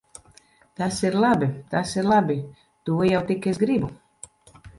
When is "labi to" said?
2.13-2.97